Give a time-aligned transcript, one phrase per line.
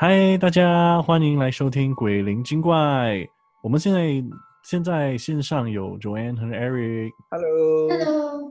[0.00, 2.74] 嗨，大家欢迎来收听《鬼灵精怪》。
[3.62, 4.24] 我们现在
[4.64, 7.10] 现在线上有 Joanne 和 Eric。
[7.30, 8.50] Hello，Hello，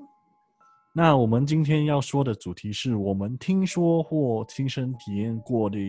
[0.93, 5.79] 那我们今天要说的主题是我们听说或亲身体验过的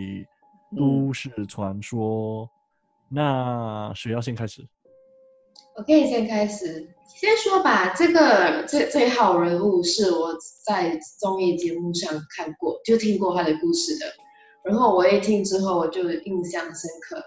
[0.74, 2.48] 都市传说。
[3.10, 4.66] 那谁要先开始？
[5.76, 7.92] 我可以先开始，先说吧。
[7.92, 14.06] 这个这这一号人物是我在综艺节目上看过，就听过他的故事的。
[14.64, 17.22] 然后我一听之后，我就印象深刻。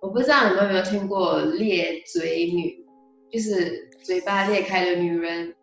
[0.00, 2.84] 我不知道你们有没有听过裂嘴女，
[3.30, 5.54] 就是嘴巴裂开的女人，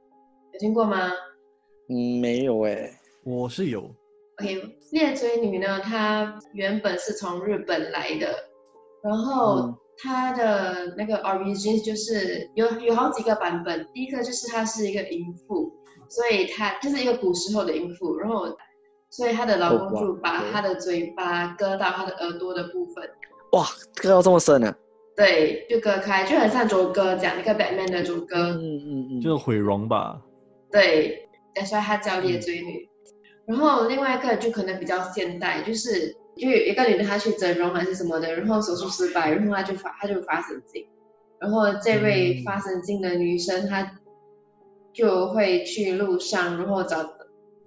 [0.53, 1.12] 有听过吗
[1.90, 2.90] 嗯，没有哎，
[3.26, 3.81] 我是有
[4.40, 8.34] ，？OK，裂嘴女呢，她原本是从日本来的，
[9.03, 13.86] 然后她的那个 origin 就是有有好几个版本。
[13.94, 15.73] 第一个就是她是一个淫妇，
[16.08, 18.45] 所以她就是一个古时候的淫妇，然后
[19.09, 23.03] 所以她的老公就把她的嘴巴割到她的耳朵的部分，
[23.52, 23.65] 哇，
[23.95, 24.75] 割到这么深啊？
[25.15, 30.21] 对，就割开，就很像卓哥讲那个 Batman 的卓哥，嗯嗯嗯，就是毁容吧。
[30.71, 32.87] 对，但是她叫裂嘴女。
[33.45, 40.87] 然后另外一个就可能比较现代，就是就有一个女的她去整容还是什么的，然后手术失败，然后她就发她就发神经，
[41.39, 43.99] 然后这位嗯发神经的女生她
[44.93, 47.03] 就会去路上，然后找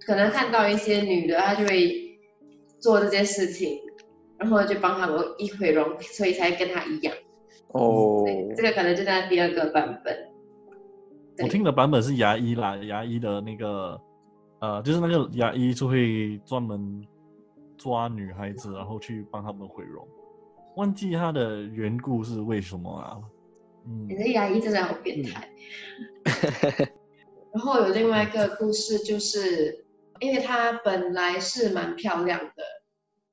[0.05, 2.19] 可能看到一些女的，她就会
[2.79, 3.79] 做这件事情，
[4.37, 7.15] 然后就帮她们一毁容，所以才跟她一样。
[7.69, 10.15] 哦，对，这个可能就在第二个版本。
[11.39, 13.99] 我听的版本是牙医啦，牙医的那个，
[14.59, 17.03] 呃，就是那个牙医就会专门
[17.75, 20.07] 抓女孩子，然后去帮他们毁容。
[20.75, 23.17] 忘记他的缘故是为什么啊？
[23.87, 25.49] 嗯你，的牙医真的好变态。
[27.51, 29.82] 然后有另外一个故事，就是
[30.23, 32.63] 因为她本来是蛮漂亮的，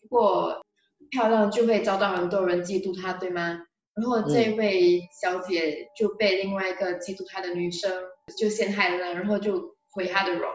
[0.02, 0.60] 不过
[1.10, 3.60] 漂亮就会遭到很多人嫉妒她，对吗？
[3.94, 7.90] 然后这位小姐就被另外一个嫉妒她的女生
[8.38, 10.48] 就陷害了，然后就毁她的容。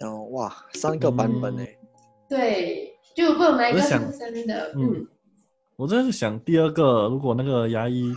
[0.00, 1.78] 哦哇，三个版本哎，
[2.28, 4.72] 对，就不懂哪一个我想是真的。
[4.74, 5.08] 嗯嗯，
[5.76, 8.14] 我真的是想第二个，如果那个牙医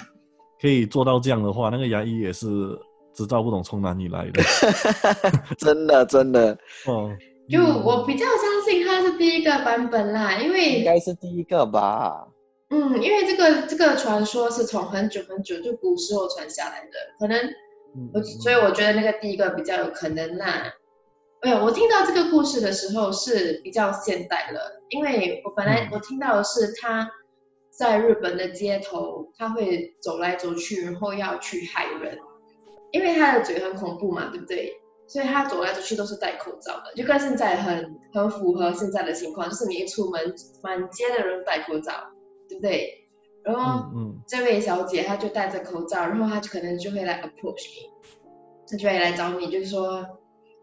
[0.61, 2.47] 可以做到这样的话，那个牙医也是
[3.13, 4.41] 知道不懂从哪里来的。
[5.57, 7.09] 真的真的，哦，
[7.49, 12.27] 就嗯我比较相信它是第一个版本啦，因为应该是第一个吧？
[12.69, 17.37] 嗯，因为这个这个传说是从很久很久就古时候传下来的，可能
[18.13, 20.71] 我所以我觉得那个第一个比较有可能啦。
[21.41, 27.09] 哎呀，我听到这个故事的时候是比较现代了，因为我本来嗯我听到的是他
[27.71, 32.19] 在日本的街头，他会走来走去，然后要去害人，
[32.91, 34.73] 因为他的嘴很恐怖嘛，对不对？
[35.09, 41.91] 所以他走来走去都是戴口罩的，就跟现在很很符合现在的情况，就是你一出门，满街的人戴口罩，
[42.47, 43.07] 对不对？
[43.43, 44.21] 然后嗯嗯。
[44.27, 47.89] 这位小姐她就戴着口罩，然后她就可能就会来 approach 你，
[48.69, 50.05] 她就会来找你，就是说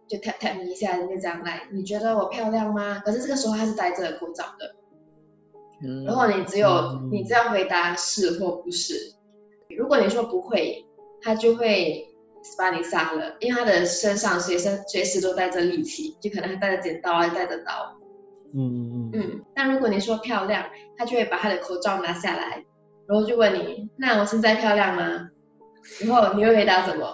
[0.06, 3.00] 就 tap tap 你一下，就这样来，你觉得我漂亮吗？
[3.04, 4.76] 可是这个时候她是戴着口罩的，
[5.82, 7.08] 嗯，然后你只有、嗯。
[7.10, 8.94] 你只要回答是或不是，
[9.76, 10.86] 如果你说不会，
[11.20, 12.06] 她就会
[12.58, 17.96] 把你杀了，因为他的身上随身随时都带着利器，就可能还带着剪刀啊，带着刀，
[18.54, 20.64] 嗯嗯嗯，嗯，但如果你说漂亮，
[20.96, 22.64] 他就会把他的口罩拿下来，
[23.06, 25.28] 然后就问你，那我现在漂亮吗？
[26.00, 27.06] 然后你会回答什么？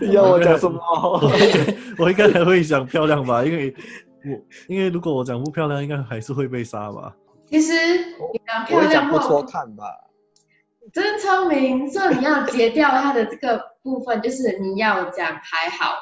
[0.12, 0.78] 要我讲什么？
[1.22, 1.74] 我应该
[2.04, 3.74] 我应该还会讲漂亮吧，因为
[4.24, 7.14] 我因为如果我讲不漂亮，应该还是会被杀吧。
[7.50, 9.84] 其实你讲我漂亮会讲不错或看吧？
[10.92, 15.94] 真聪明，所以你要截掉它的这个部分，就是你要讲还好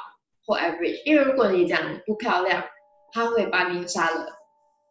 [0.45, 2.63] 或 average，因为如果你讲不漂亮，
[3.11, 4.27] 他会把你杀了。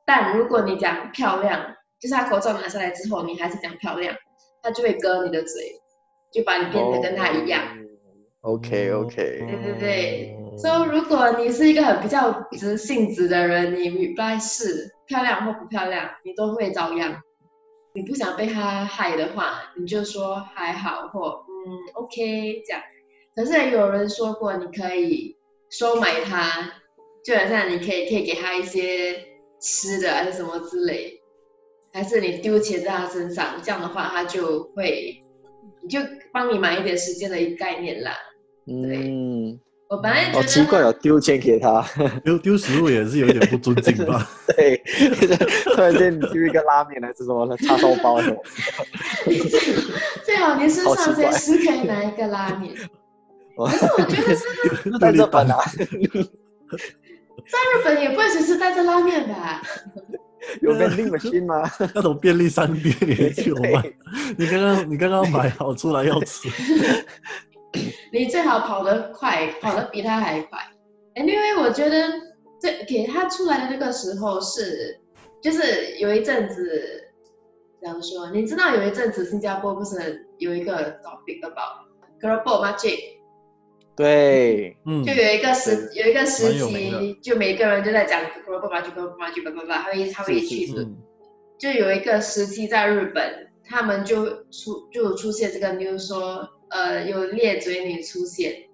[0.04, 4.14] 但如果你讲漂亮，就是他口罩拿下来之后，你还是讲漂亮，
[4.62, 5.80] 他就会割你的嘴，
[6.32, 7.62] 就把你变得跟他一样。
[7.62, 17.20] 哦 OK OK，对对对哦所以如果你是一个很比较直性子的人，你 reply 是漂亮或不漂亮，你都会遭殃。
[17.96, 22.82] 你不想被他害的话，你就说还好或嗯 OK 这样。
[23.34, 25.34] 可是有人说过，你可以
[25.70, 26.74] 收买他，
[27.24, 29.24] 就好像你可以可以给他一些
[29.58, 31.22] 吃的还是什么之类，
[31.94, 35.24] 还是你丢钱在他身上，这样的话他就会，
[35.82, 35.98] 你就
[36.34, 38.12] 帮你买一点时间的一个概念啦。
[38.66, 39.58] 嗯，
[39.88, 41.80] 我本来好奇怪哦，丢钱给他，
[42.24, 44.28] 丢丢食物也是有一点不尊敬吧？
[44.56, 44.82] 对，
[45.74, 48.42] 突然间你丢一个拉面还是什么叉烧包什么，
[50.24, 52.74] 最好你身上随时可以拿一个拉面。
[53.56, 55.56] 哦可是我觉得是，在日本啊，
[57.48, 59.62] 在日本也不会随时带着拉面吧？
[60.60, 61.70] 有 vending machine 吗？
[61.94, 63.96] 那种便利商店也有吗对？
[64.36, 66.48] 你刚刚你刚刚买好出来要吃，
[68.12, 70.58] 你最好跑得快，跑得比他还快。
[71.14, 72.12] Anyway，我觉得
[72.60, 75.00] 这给他出来的那个时候是，
[75.42, 77.12] 就是有一阵子，
[77.80, 78.30] 怎样说？
[78.30, 81.86] 你知道有一阵子新加坡不是有一个 topic about
[82.20, 82.98] global magic，
[83.96, 90.96] 对，嗯就，有一个时有一个时期，就每个人就在讲 global magic，global magic，叭叭叭，他会他会是去是嗯
[91.58, 98.68] 就有一个时期在日本，他们就出就出现这个 news 说，呃，有裂嘴女出现，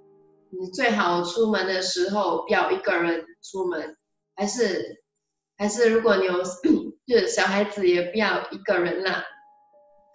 [0.51, 3.97] 你最好出门的时候不要一个人出门，
[4.35, 5.03] 还是
[5.57, 6.43] 还是如果你有
[7.07, 9.25] 就是小孩子也不要一个人啦，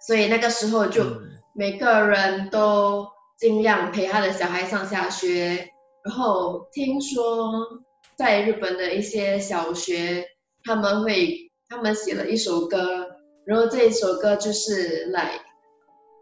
[0.06, 3.06] 所以那个时候就嗯每个人都
[3.38, 5.70] 尽量陪他的小孩上下学，
[6.04, 7.82] 然后听说
[8.16, 10.24] 在日本的一些小学，
[10.64, 13.06] 他们会他们写了一首歌，
[13.44, 15.40] 然后这一首歌就是来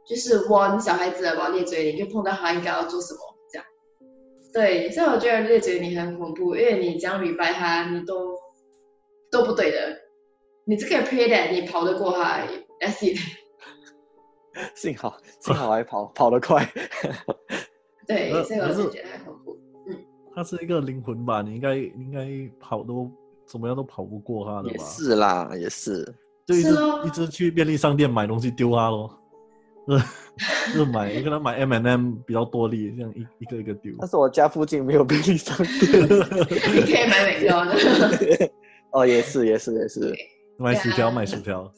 [0.06, 3.20] 就是 warn 小孩子的往裂嘴里，就碰到他应该要做什么
[3.50, 3.66] 这样。
[4.54, 8.36] 对，所以我觉得裂嘴你很恐怖，因为你这样 r 拜他，你都
[9.30, 9.98] 都不对的。
[10.64, 13.18] 你这个 pray that 你跑得过他 it。
[14.74, 16.66] 幸好幸好还跑跑得快。
[18.06, 19.58] 对，所以我就是觉得很恐怖。
[20.34, 21.42] 它是一个灵魂吧？
[21.42, 22.26] 你应该应该
[22.60, 23.10] 跑都
[23.46, 24.78] 怎么样都跑不过它的也？
[24.78, 26.04] 是啦，也是。
[26.46, 29.18] 就一直是咯一直去便利商店买东西丢它咯。
[29.86, 30.02] 呃，
[30.74, 33.92] 就买可能买 M and M 比较多粒，这样一一个一个丢。
[33.98, 36.02] 但是我家附近没有便利商店。
[36.02, 38.50] 你可以买美国的。
[38.92, 40.14] 哦，也是也是也是。
[40.58, 41.70] 买薯条买薯条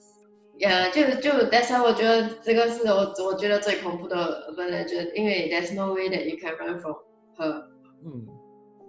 [0.58, 4.16] ，Yeah，，就就，但是我觉得这个是我我觉得最恐怖的
[4.56, 6.94] l a g 因为 there's no way that you can run from
[7.36, 7.64] her。
[8.04, 8.26] 嗯，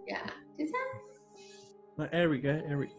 [0.08, 0.20] 呀，
[0.58, 0.80] 就这样。
[1.96, 2.90] 那 Eric 呢 Eric，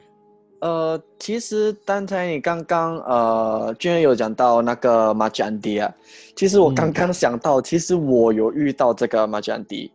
[0.61, 5.91] 呃，其实刚才你刚刚呃，居然有讲到那个马吉安迪啊，
[6.37, 9.91] 其实我嗯刚刚想到，其实我有遇到这个马吉安迪，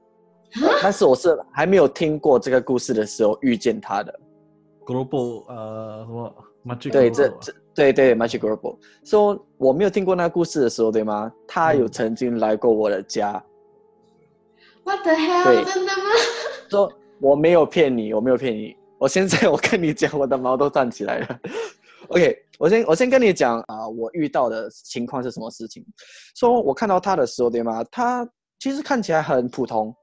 [0.61, 4.19] 呃 但是我是还没有听过这个故事的时候遇见他的。
[4.85, 11.31] Global 呃什么对这这对对 Magic Global，说、我没有听过那个故事的时候，对吗？
[11.47, 13.43] 他有嗯曾经来过我的家
[14.83, 15.43] ，What the hell？
[15.43, 16.03] 对真的吗？
[16.69, 18.75] 说我没有骗你，我没有骗你。
[18.97, 21.39] 我现在我跟你讲，我的毛都站起来了。
[22.09, 25.83] OK，我先我先跟你讲啊、我遇到的情况是什么事情。
[26.35, 27.83] 说我看到他的时候，对吗？
[27.91, 28.27] 他
[28.59, 29.93] 其实看起来很普通，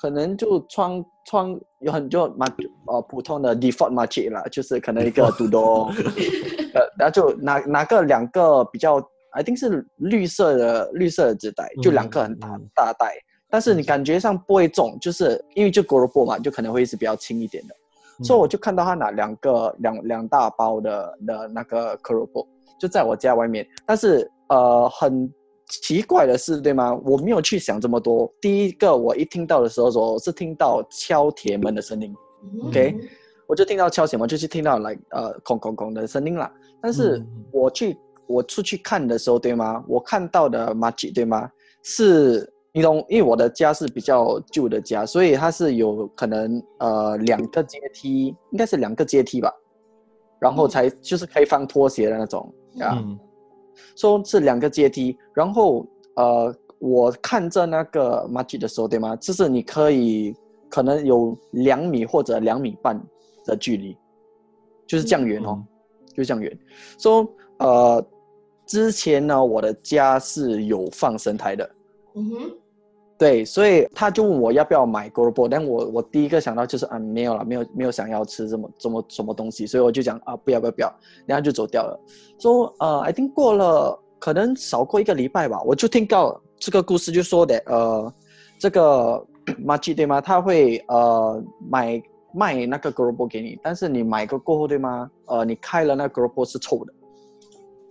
[0.00, 2.46] 可能就穿穿有很多马
[2.86, 5.90] 呃普通的 default market 啦，就是可能一个肚兜，
[6.74, 8.98] 呃，然后就拿拿个两个比较
[9.32, 13.14] ，I think 是绿色的绿色的纸袋，就两个很大、大袋，
[13.50, 17.74] 但是你感觉上不会重，就是因为就 g o r o b o 嘛，就可能会是比较轻一点的。
[18.22, 23.66] 所以我就看到他拿两个两两大包的的那个 c o r o b o 就在我家外面。
[23.86, 25.32] 但是呃，很
[25.68, 26.92] 奇怪的是，对吗？
[27.04, 28.32] 我没有去想这么多。
[28.40, 32.14] 第一个，我一听到的时候，我是听到敲铁门的声音
[32.66, 32.96] ，OK
[33.46, 36.52] 我就听到敲铁门，就是听到来呃空空空的声音啦。
[36.80, 37.96] 但是我去
[38.26, 39.84] 我出去看的时候，对吗？
[39.86, 41.50] 我看到的 magic 对吗？
[41.82, 49.52] 是你懂，因为我的家是比较旧的家，所以它是有可能呃两个阶梯，应该是两个阶梯吧，
[50.38, 52.98] 然后才就是可以放拖鞋的那种啊。
[52.98, 53.18] 嗯
[53.96, 59.16] 说是两个阶梯，然后呃，我看着那个 magic 的时候，对吗？
[59.16, 60.34] 就是你可以
[60.68, 63.00] 可能有两米或者两米半
[63.44, 63.96] 的距离，
[64.86, 65.66] 就是这样远哦，嗯
[66.14, 66.58] 就这样远。
[66.98, 67.26] 说、
[67.58, 68.06] 呃，
[68.66, 71.70] 之前呢，我的家是有放神台的，
[72.14, 72.58] 嗯哼，
[73.20, 80.90] 对，所以他就问我要不要买 g o r b o 但我我第一个想到就是啊没有了，没有没有想要吃这么这么什么东西，所以我就讲啊不要不要不要，
[81.26, 82.00] 然后就走掉了。
[82.38, 88.14] 说呃，I think 过了可能少过一个礼拜吧，我就听到这个故事就说的呃
[88.58, 89.22] 这个
[89.58, 90.18] m a g i 对吗？
[90.22, 95.10] 他会呃买卖那个 g o r b o 给你，但是你买个过后对吗？
[95.26, 96.94] 呃，你开了那个 g o r b o 是臭的。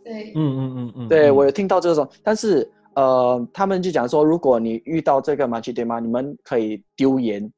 [0.03, 2.67] 对，嗯嗯嗯嗯，对，嗯我有听到这种，但是
[2.99, 6.01] 呃，他们就讲说，如果你遇到这个马吉对吗？
[6.01, 7.49] 你们可以丢盐，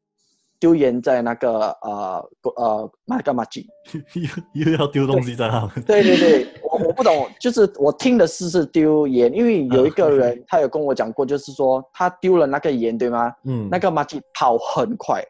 [0.60, 3.68] 丢盐在那个呃呃那个马吉。
[4.54, 13.34] 又又要丢东西在他们，对对对，我我不懂，就是我听的是是丢盐，因为有一个人 他有跟我讲过，就是说他丢了那个盐对吗？
[13.46, 15.24] 嗯，那个马吉跑很快，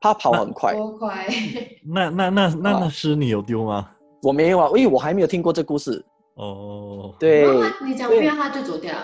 [0.00, 1.26] 他跑很快，多快，
[1.84, 3.90] 那那那那啊那诗你有丢吗？
[4.22, 6.04] 我没有啊，因为我还没有听过这故事。
[6.34, 7.46] 哦，对
[7.84, 8.94] 你讲不要他就走掉，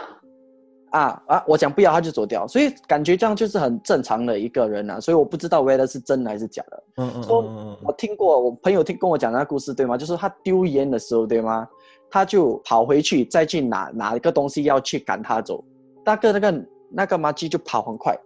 [0.90, 6.82] 啊啊，我讲不要他就走掉，所以感觉这样就是很正常的一个人啊，所以我不知道 whether 是真的还是假的。
[6.96, 9.96] 嗯嗯说嗯嗯我听过，我朋友听跟我讲那个故事，对吗？
[9.96, 11.66] 就是他丢烟的时候，对吗？
[12.08, 15.62] 他就跑回去，再去拿拿一个东西要去赶他走，
[16.04, 18.16] 那个那个那个麻鸡就跑很快，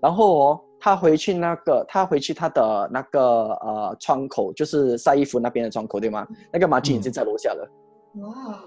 [0.00, 3.20] 然后哦，他回去那个他回去他的那个
[3.54, 6.24] 呃窗口，就是晒衣服那边的窗口，对吗？
[6.52, 7.68] 那个麻鸡已经在楼下了。
[7.68, 7.83] 哇，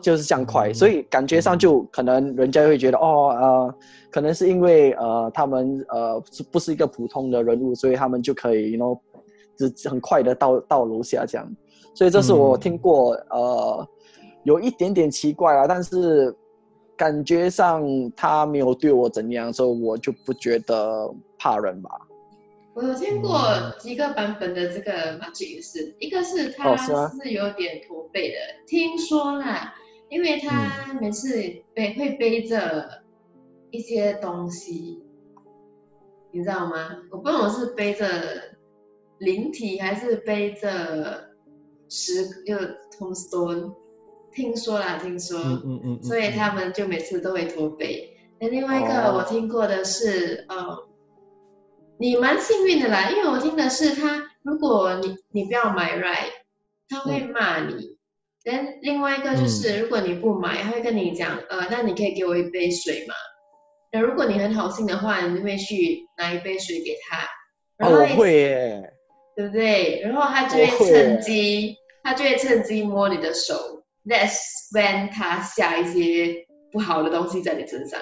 [0.02, 0.74] 就是这样快，嗯。
[0.74, 3.76] 所以感觉上就可能人家会觉得哦呃，
[4.12, 9.00] 可能是因为呃他们呃是不是一个普通的人物，所以他们就可以 you know
[9.58, 11.48] 只很快的到到楼下这样，
[11.96, 12.60] 所以这是我嗯。
[12.60, 13.88] 听过、呃
[14.44, 16.34] 有一点点奇怪啊，但是
[16.96, 17.84] 感觉上
[18.16, 21.90] 他没有对我怎样，所以我就不觉得怕人吧。
[22.78, 23.74] 我有听过嗯。
[23.80, 28.36] 几个版本的这个 magic 也是，一个是他哦是有点驼背的，
[28.68, 29.74] 听说啦，
[30.10, 31.32] 因为他每次
[31.74, 33.02] 背会背着
[33.72, 35.04] 一些东西，
[36.32, 36.98] 你知道吗？
[37.10, 38.06] 我不懂我是背着
[39.18, 41.32] 灵体还是背着
[41.90, 42.56] 石就
[42.96, 43.74] tombstone，
[44.32, 48.14] 听说啦，听说，嗯嗯嗯，所以他们就每次都会驼背。
[48.40, 49.18] 那另外一个哦。
[49.18, 50.87] 我听过的是，呃，
[52.00, 56.32] 你蛮幸运的啦，因为我听的是他，如果你你不要买 right，
[56.90, 57.98] 他会骂你。
[58.44, 63.14] 但、另外一个就是，如果你不买，他会跟你讲，呃，那你可以给我一杯水嘛。
[63.92, 67.26] 那如果你很好心的话，你就会去拿一杯水给他，
[67.78, 68.94] 然哦，后我会耶，
[69.36, 70.00] 对不对？
[70.02, 73.84] 然后他就会趁机，他就会趁机摸你的手。
[74.06, 74.40] That's
[74.74, 78.00] when 他下一些不好的东西在你身上。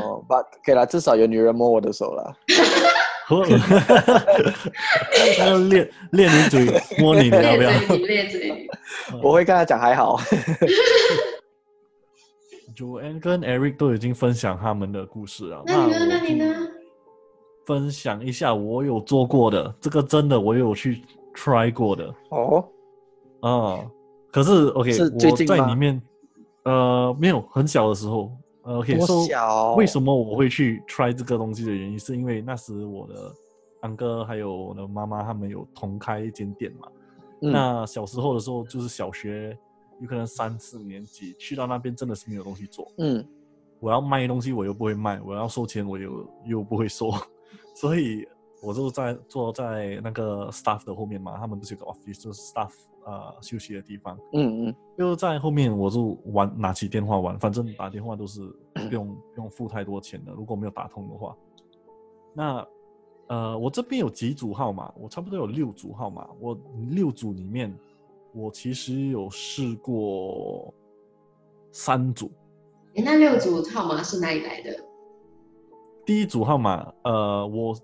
[0.00, 2.32] 哦，把可以了，至少有女人摸我的手了。
[3.26, 3.44] 喝，
[5.38, 6.66] 他要练练你嘴
[6.98, 7.70] 摸你，你要不要？
[9.22, 10.18] 我会跟他讲还好。
[12.76, 15.98] Joanne 跟 Eric 都已经分享他们的故事了，那你呢？
[16.00, 16.54] 我那你呢？
[17.66, 21.02] 分享一下我有做过的，这个真的我有去
[21.34, 22.68] try 过的哦，
[23.40, 23.80] 啊。
[24.30, 26.02] 可是 OK，是我在里面，
[26.64, 28.32] 呃，没有很小的时候，
[28.64, 29.74] 呃，OK，多 so？
[29.76, 33.32] 为什么我会去 try 这个东西的原因，是因为那时我的
[33.82, 36.88] 安哥还有我的妈妈他们有同开一间店嘛。
[37.42, 39.56] 嗯那小时候的时候，就是小学，
[40.00, 42.90] 有可能三四年级去到那边真的是没有东西做。
[42.98, 43.26] 嗯
[43.80, 47.10] 我要卖东西我又不会卖，我要收钱我又又不会收，
[47.76, 48.26] 所以
[48.62, 52.70] 我就在坐在那个 staff 的后面嘛，他们不是有个 office 就是 staff
[53.04, 58.40] 呃休息的地方，嗯嗯就在后面我就玩拿起电话玩，反正打电话都是
[58.74, 61.36] 不用 不用付太多钱的，如果没有打通的话，
[62.32, 62.66] 那
[63.28, 66.58] 呃我这边有几组号码，我差不多有六组号码，我
[66.90, 67.74] 六组里面
[68.32, 70.72] 我其实有试过
[71.72, 72.30] 三组。
[72.94, 74.70] 诶那六组号码是哪里来的？
[76.06, 77.74] 第一组号码，呃，我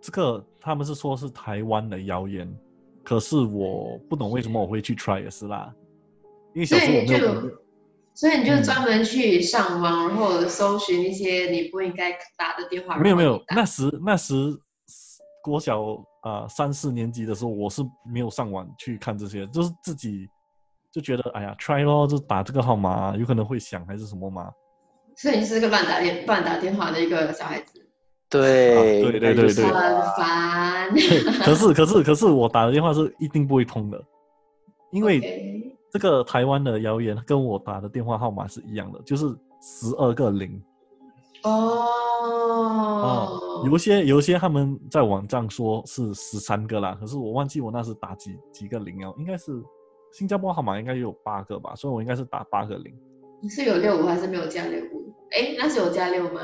[0.00, 2.46] 这个他们是说是台湾的谣言，
[3.10, 5.74] 可是我不懂为什么我会去 try 也是啦，
[6.54, 7.56] 因为小所以你时候我没有就，
[8.14, 12.96] 所以你就嗯专门去上网，然后搜寻一些你不应该打的电话。
[12.98, 14.36] 没有没有那时那时
[15.42, 15.82] 国小
[16.22, 20.28] 啊、呃三四年级的时候，我是没有上网去看这些，就是自己
[20.92, 24.52] 就觉得哎呀 try 咯，就打这个号码，有可能会响还是什么嘛。
[25.16, 27.84] 所以你是个乱打电乱打电话的一个小孩子，
[28.28, 29.72] 对啊对对对对很
[30.16, 30.69] 烦。
[31.44, 34.02] 可是可是可是我打的电话是一定不会通的，
[34.90, 35.20] 因为
[35.90, 39.26] 这个台湾的谣言跟我打的电话号码是一样的，就是
[39.60, 40.62] 十二个零
[41.42, 49.52] 啊、哦，有些有些他们在网站说是十三个啦，可是我忘记我那时打几几个零哦，应该是
[50.12, 52.94] 新加坡号码应该有八个吧，所以我应该是打八个零。
[53.42, 55.14] 你是有六五还是没有加六五？
[55.30, 56.40] 哎，那是有加六吗？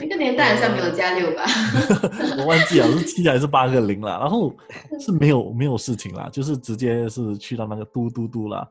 [0.00, 1.44] 那个年代好像没有加六吧？
[2.38, 4.52] 我忘记了是七还是八个零啦，然后
[4.98, 8.66] 是没有没有事情啦，就是直接是去到那个嘟嘟嘟啦，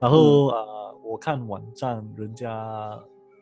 [0.00, 2.50] 然后、呃，我看网站人家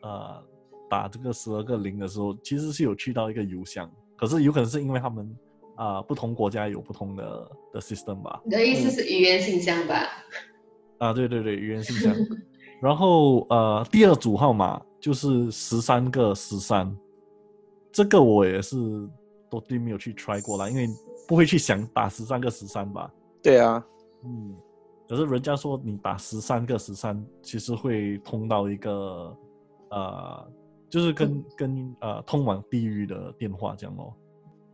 [0.01, 0.43] 呃
[0.89, 5.29] 打这个十二个零的时候，其实是有去到一个邮箱，可是有可能是因为他们
[5.75, 10.07] 啊、不同国家有不同的的 system 吧，你的意思是语言信箱吧？
[10.99, 12.15] 啊，对对对，语言信箱。
[12.79, 16.95] 然后呃，第二组号码就是十三个十三，
[17.93, 18.75] 这个我也是
[19.49, 20.87] 都对没有去 try 过啦，因为
[21.27, 23.09] 不会去想打十三个十三吧。
[23.41, 23.85] 对啊，
[24.25, 24.55] 嗯，
[25.07, 29.37] 可是人家说你打十三个十三，其实会通到一个
[29.91, 30.51] 呃，
[30.89, 34.11] 就是跟跟呃通往地狱的电话这样哦。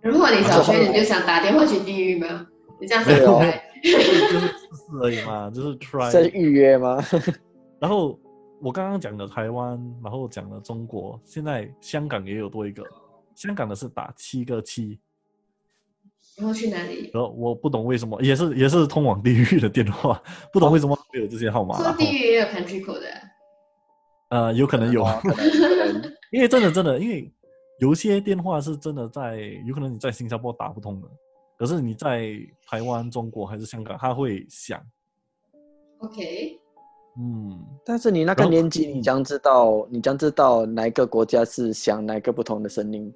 [0.02, 2.48] 如果你小学你就想打电话去地狱吗？
[2.80, 3.62] 你这样想没有出来？
[3.84, 6.10] 就是试试而已嘛，就是 try。
[6.10, 6.98] 在预约吗？
[7.80, 8.18] 然后
[8.62, 12.84] 我刚刚讲的台湾，然后讲了中国，现在香港也有多一个，
[13.40, 15.00] 香港的是打七个七，
[16.36, 17.10] 然后去哪里？
[17.14, 21.78] 然后我不懂为什么，也是也是通往地狱的电话，不懂为什么会有这些号码。
[21.78, 23.08] 说然后地狱也有 country code 的，
[24.32, 25.06] 呃，有可能有，
[26.34, 27.32] 因为真的真的，因为
[27.80, 31.08] 有些电话是真的在，有可能你在新加坡打不通的，
[31.58, 32.34] 可是你在
[32.68, 34.86] 台湾、中国还是香港，他会响。
[36.00, 36.60] OK，
[37.18, 43.14] 嗯，但是你那个年纪，你将知道，你将知道哪一个国家是响哪一个不同的声音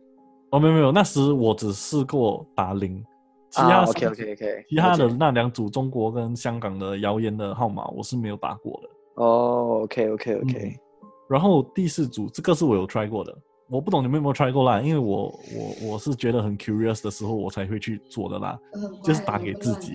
[0.53, 3.03] 哦，没有没有，那时我只试过打零，
[3.49, 8.89] 其他啊？OK OK OK，其他的那两组中国跟香港的谣言的号码我是没有打过的。
[9.15, 10.79] 哦，OK OK OK，
[11.27, 13.35] 然后第四组这个是我有 try 过的，
[13.67, 15.23] 我不懂你们有没有 try 过啦，因为我
[15.55, 18.59] 我我是觉得很 curious 的时候我才会去做的啦，
[19.03, 19.93] 就是打给自己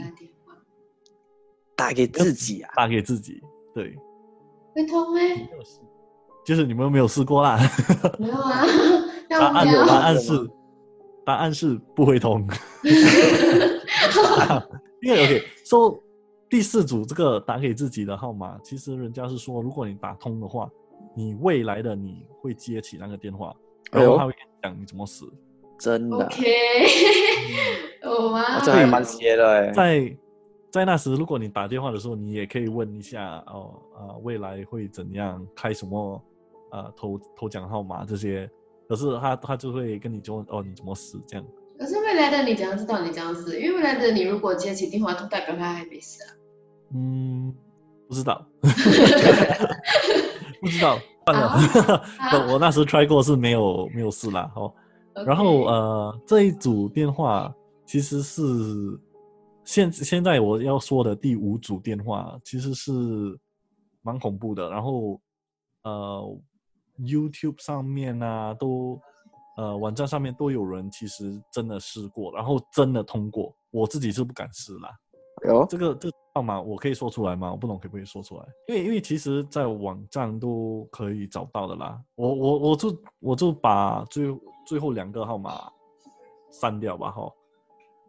[1.77, 2.73] 打给自己啊？
[2.75, 3.41] 打给自己，
[3.73, 3.97] 对，
[4.75, 5.21] 会痛吗？
[6.45, 7.61] 就是你们有没有试过啦？
[8.19, 8.65] 没有啊，
[9.29, 9.47] 答？
[9.49, 10.51] 案答案是
[11.25, 12.47] 答案是不会通，
[15.03, 16.03] 因为 OK 说、
[16.49, 20.71] 第四组这个打给自己的号码，其实人家是说，如果你打通的话，
[21.15, 23.55] 你未来的你会接起那个电话，
[23.93, 25.31] 然后他会跟你讲你怎么死。
[25.79, 26.47] 真的啊，OK，
[28.05, 28.63] 我吗啊？
[28.65, 29.71] 这还蛮邪的哎。
[29.73, 30.17] 在
[30.71, 36.21] 在那时，如果你打电话的时候，你也可以问一下哦，啊、未来会怎样，开什么
[36.73, 38.51] 呃头头奖号码这些。
[38.89, 41.47] 可是他他就会跟你说哦，你怎么死这样。
[41.79, 43.61] 可是未来的你怎样知道你这样死？
[43.61, 46.35] 因为未来的你如果接起电话，就代表他还没死啊。
[46.95, 47.55] 嗯，
[48.09, 48.45] 不知道，
[50.61, 51.47] 不知道，算了。
[51.47, 52.03] 啊
[52.49, 54.51] 我我那时 try 过是没有没有事啦。
[54.57, 54.73] 哦，
[55.27, 57.55] 然后呃，这一组电话
[57.85, 58.43] 其实是
[59.65, 62.91] 现现在我要说的第五组电话，其实是
[64.03, 64.69] 蛮恐怖的。
[64.71, 65.21] 然后
[65.85, 66.39] 呃
[66.99, 69.01] ，YouTube 上面啊，都
[69.57, 73.55] 呃网站上面都有人其实真的试过，然后真的通过。
[73.71, 74.91] 我自己是不敢试啦。
[75.47, 77.53] 有这个这个号码我可以说出来吗？
[77.53, 78.45] 我不懂可不可以说出来？
[78.67, 82.01] 因为因为其实，在网站都可以找到的啦。
[82.17, 85.71] 我我我就我就把最最后两个号码
[86.51, 87.31] 删掉吧哈。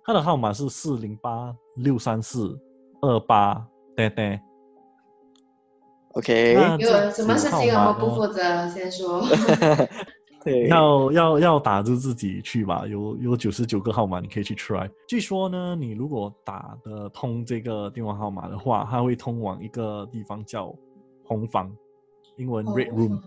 [0.03, 2.59] 他的号码是四零八六三四
[3.01, 3.63] 二八
[3.95, 4.41] 呆呆。
[6.13, 8.67] OK，有什么事情我们不负负责？
[8.69, 9.21] 先说。
[10.43, 14.89] 对，要要要打就自己去吧，有有九十九个号码你可以去 try。
[15.05, 20.73] 据说呢，你如果打的通这个电话号码的话，它会通往一个地方叫
[21.25, 21.69] 红房，
[22.37, 23.19] 英文 red room。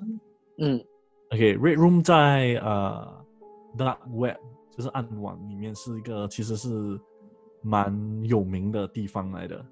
[0.56, 0.82] 嗯
[1.30, 3.06] OK，red room 在呃
[3.76, 4.36] dark web，
[4.74, 6.98] 就是暗网里面是一个其实是
[7.62, 9.64] 蛮有名的地方来的。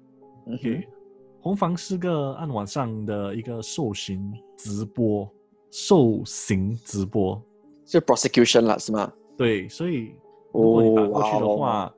[0.45, 1.00] 嗯 OK，哼
[1.41, 5.27] 红房是个暗网上的一个受刑直播，
[5.71, 7.41] 受刑直播。
[7.85, 9.11] 是 prosecution 了是吗？
[9.35, 10.13] 对，所以
[10.53, 11.93] 如果你打过去的话，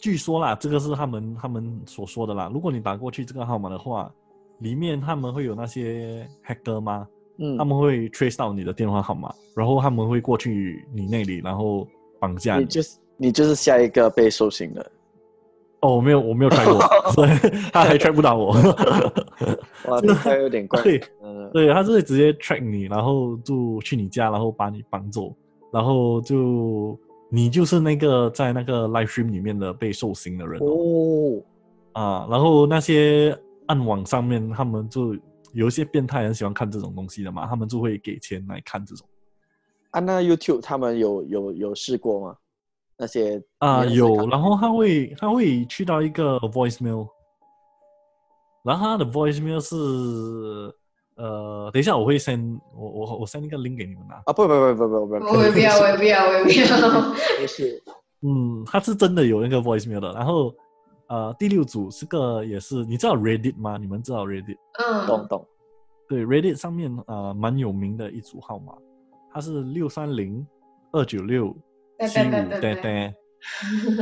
[0.00, 2.48] 据说啦，这个是他们他们所说的啦。
[2.54, 4.10] 如果你打过去这个号码的话，
[4.60, 7.06] 里面他们会有那些 hacker 吗？
[7.38, 11.86] 嗯他，们会 trace 到你的电话号码，然后他们会过去你那里，然后
[12.20, 12.62] 绑架你。
[12.62, 14.92] 你就是你就是下一个被受刑的。
[15.80, 16.80] 哦，我没有，我没有 try 过，
[17.12, 17.30] 所以
[17.72, 18.48] 他还 track 不到我。
[19.86, 20.82] 哇， 这个有点怪。
[20.82, 25.32] 对，嗯，对，他是会直接 track 你，然后就去你家，然后把你绑走，
[25.72, 26.98] 然后就
[27.30, 31.42] 你就是那个在那个 live stream 里面的被受刑的人哦哦，
[31.92, 32.26] 啊。
[32.28, 35.14] 然后那些暗网上面，他们就
[35.52, 39.06] 有一些变态很喜欢看这种东西的嘛，他们就会给钱来看这种
[39.90, 42.36] 啊，那 YouTube 他们有有有试过吗？
[42.98, 43.84] 那些啊。
[43.84, 47.06] 有，然后他会他会去到一个 voicemail，
[48.64, 49.76] 然后他的 voicemail 是
[51.16, 54.22] 呃，等一下我会 send 我我我 send 一个 link 给你们啊。
[54.26, 57.14] 啊，不不不不不不，我也不要，我也不要，我也不要。
[57.40, 57.82] 没事。
[58.22, 60.12] 嗯，他是真的有那个 voicemail 的。
[60.12, 60.52] 然后，
[61.06, 63.78] 呃，第六组是个也是，你知道 Reddit 吗？
[63.78, 64.56] 你们知道 Reddit？
[64.78, 65.46] 嗯，懂懂。
[66.08, 68.72] 对，Reddit 上面呃蛮有名的一组号码，
[69.32, 70.44] 它是六三零
[70.90, 71.54] 二九六
[72.06, 72.60] 七五拜拜拜拜拜。
[72.60, 73.14] 呆呆。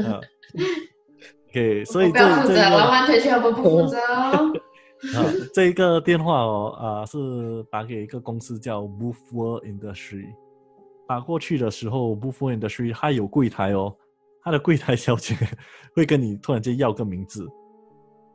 [0.02, 0.20] 呃
[1.50, 4.52] OK，所以这这一个完全全我不负责哦。
[5.14, 7.16] 啊，这一个电话哦，啊、是
[7.70, 10.26] 打给一个公司叫 Booth World Industry。
[11.08, 13.94] 打过去的时候，Booth World Industry 它有柜台哦，
[14.42, 15.34] 它的柜台小姐
[15.94, 17.46] 会跟你突然间要个名字。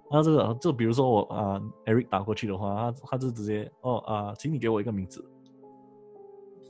[0.10, 5.24] 那这个就比如说我啊、Eric 打过去的话，他他就直接哦啊、请你给我一个名字。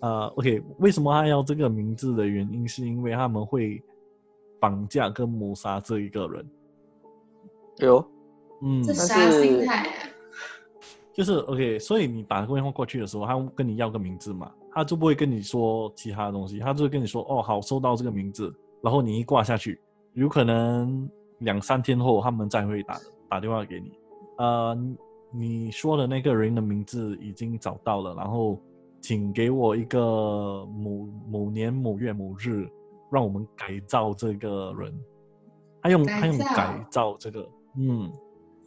[0.01, 3.81] 啊、OK，为什么他要这个名字的原因，是因为他们会
[4.59, 6.45] 绑架跟谋杀这一个人。
[7.77, 8.05] 有
[8.61, 9.93] 嗯，这啥心态啊？
[11.13, 19.79] 就是 OK，所以你打个电话过去的时候，他跟你要个名字嘛，他就不会跟你说其他的东西，他就会跟你说哦好，收到这个名字，然后你一挂下去，
[20.13, 21.09] 有可能
[21.39, 23.91] 两三天后他们再会打打电话给你，
[24.37, 24.77] 呃，
[25.31, 28.57] 你说的那个人的名字已经找到了，然后
[29.01, 32.69] 请给我一个某某年某月某日，
[33.11, 34.93] 让我们改造这个人，
[35.81, 38.11] 他用他用改造这个，嗯。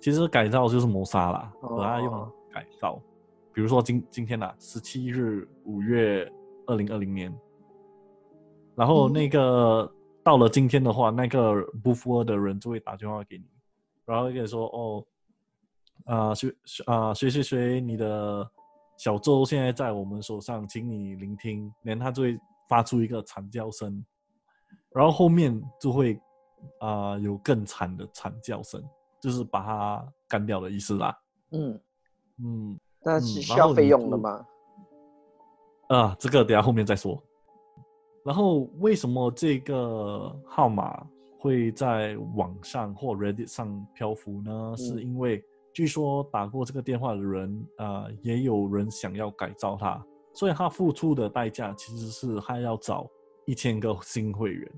[0.00, 1.78] 其实改造就是谋杀啦，哦。
[1.80, 3.00] 他用改造。
[3.54, 6.30] 比如说今今天呐、啊，十七日五月
[6.66, 7.32] 二零二零年，
[8.74, 9.90] 然后嗯那个、
[10.22, 13.44] 到了今天的话，那个不符合的人就会打电话给你，
[14.04, 15.04] 然后跟你说哦，
[16.04, 16.52] 啊谁
[16.84, 18.50] 啊谁谁谁，你的
[18.96, 24.04] 小周现在在我们手上，请你聆听，然后他就会发出一个惨叫声，
[24.90, 26.20] 然后后面就会
[26.80, 28.82] 啊、有更惨的惨叫声。
[29.20, 31.18] 就是把它干掉的意思啦。
[31.52, 31.80] 嗯，
[32.42, 34.46] 嗯那嗯是需要费用的吗？
[35.88, 37.18] 啊，这个等下后面再说。
[38.22, 41.06] 然后为什么这个号码
[41.38, 44.74] 会在网上或 Reddit 上漂浮呢？
[44.76, 45.42] 是嗯因为
[45.74, 50.00] 据说打过这个电话的人，呃，也有人想要改造它，
[50.32, 53.06] 所以他付出的代价其实是他要找
[53.44, 54.72] 一千个新会员，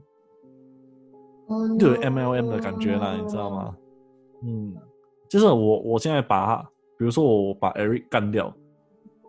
[1.49, 3.77] 哦就有 MLM 的感觉啦，你知道吗？
[4.43, 4.75] 嗯，
[5.29, 6.63] 就是我我现在把他，
[6.99, 8.51] 比如说我把 Eric 干掉，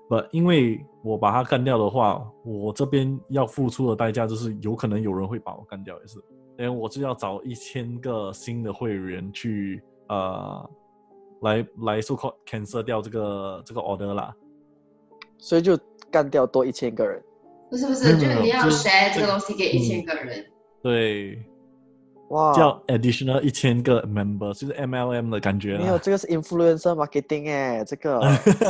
[0.07, 6.17] 不，因为我把他干掉的话，我这边要付出的代价就是有可能有人会把我干掉，也是，
[6.57, 10.69] 因为我就要找一千个新的会员去呃，
[11.41, 14.33] 来来 so called cancel 掉这个这个 order 啦。
[15.37, 15.77] 所以就
[16.09, 17.21] 干掉多一千个人。
[17.69, 20.45] 不是不是，就是你要 share 这个东西给一千个人，
[20.81, 21.37] 对，
[22.29, 25.81] 哇，叫 additional 一千个 member，就是 MLM 的感觉啦。
[25.81, 28.21] 没有，这个是 influencer marketing 哎，这个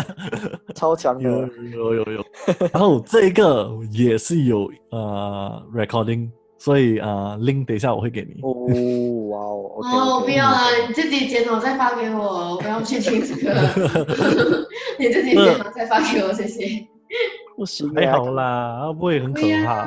[0.74, 1.50] 超强有的。
[1.72, 2.26] 有有有，
[2.74, 8.42] 然后这个也是有呃 recording，所以呃 link 等一下我会给你。
[8.42, 8.52] 哦，
[9.30, 13.54] 哇哦， OK，哦不要了，你自己剪好再发给我，我不要去听这个，
[15.00, 16.88] 你自己剪好再发给我，谢谢。
[17.56, 19.86] 不行还啊好啦，它不会很可怕。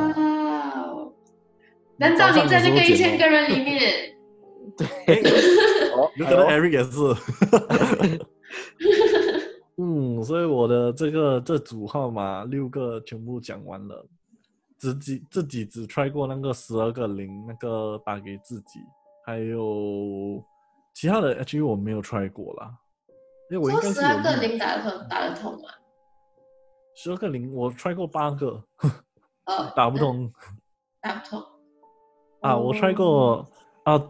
[1.96, 3.80] 难道你在那个一千个人里面？
[4.76, 4.88] 对，
[6.16, 6.90] 有可能 Eric 也是。
[9.76, 14.06] 嗯，所以我的这个这组号码六个全部讲完了，
[14.80, 18.80] 自己自己只 try 过那个十二个零，那个打给自己，
[19.26, 20.42] 还有
[20.94, 22.74] 其他的 H U 我没有 try 过啦，
[23.50, 25.68] 因为我应该是十二个零打得通，打得通吗？
[26.94, 28.64] 十二个零，我 try 过八个，
[29.44, 30.32] 呃， 打不通
[31.02, 31.42] 打不通。
[32.40, 32.56] 啊。
[32.56, 33.46] 我 try 过
[33.84, 34.02] 啊，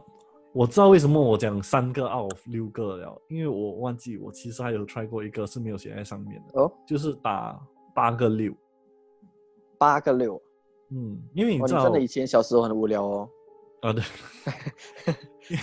[0.52, 7.60] 我知道为什么我讲三个 out of 六个了，因为我忘记我其实还有 try 过一个是没有写在上面的，哦，就是打
[7.92, 8.54] 八个六。
[9.78, 10.40] 八个六，
[10.90, 13.28] 嗯，因为你，知道你真的以前小时候很无聊哦。
[13.80, 14.02] 啊，对，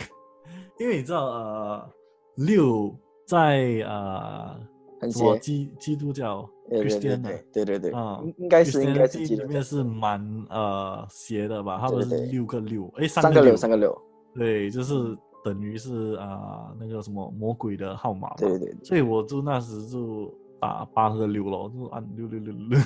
[0.79, 1.89] 因为你知道呃，
[2.35, 4.59] 六在呃
[4.99, 11.77] 很什么基基督教对对对 Christian 对的对对对，啊应应该是应该是里面是蛮呃邪的吧？
[11.79, 13.95] 他们是六个六，哎，三个个六三个六，
[14.33, 18.35] 对，就是等于是啊、那个什么魔鬼的号码嘛。
[18.37, 22.79] 对对所以我就那时就打八和六咯，就按六六六六六，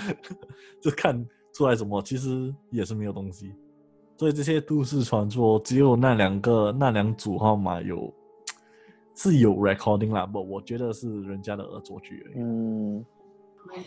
[0.82, 3.54] 就看出来什么，其实也是没有东西。
[4.18, 8.12] 所以这些都市传说，只有那两个那两组号码有
[9.14, 12.34] 是有 recording 啦，不，我觉得是人家的恶作剧而已。
[12.42, 13.04] 嗯，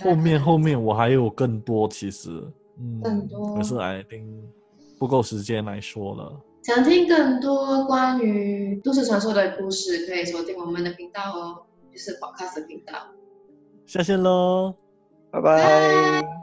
[0.01, 2.29] 后面后面我还有更多，其实
[2.79, 4.41] 嗯，更多可是 I think
[4.97, 6.41] 不够时间来说了。
[6.63, 12.93] 想听更多关于都市传说的故事，可以锁定我们的频道哦，就是 Podcast 的频道。
[13.85, 14.75] 下线喽。
[15.31, 16.36] 拜拜。